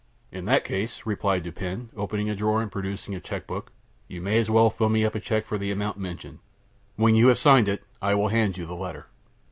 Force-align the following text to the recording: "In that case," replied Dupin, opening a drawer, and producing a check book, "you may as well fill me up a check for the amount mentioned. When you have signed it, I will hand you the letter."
"In 0.31 0.45
that 0.45 0.65
case," 0.65 1.05
replied 1.05 1.43
Dupin, 1.43 1.89
opening 1.95 2.27
a 2.27 2.35
drawer, 2.35 2.59
and 2.63 2.71
producing 2.71 3.13
a 3.13 3.19
check 3.19 3.45
book, 3.45 3.71
"you 4.07 4.19
may 4.19 4.39
as 4.39 4.49
well 4.49 4.71
fill 4.71 4.89
me 4.89 5.05
up 5.05 5.13
a 5.13 5.19
check 5.19 5.45
for 5.45 5.59
the 5.59 5.69
amount 5.71 5.99
mentioned. 5.99 6.39
When 6.95 7.13
you 7.13 7.27
have 7.27 7.37
signed 7.37 7.67
it, 7.67 7.83
I 8.01 8.15
will 8.15 8.29
hand 8.29 8.57
you 8.57 8.65
the 8.65 8.73
letter." 8.75 9.05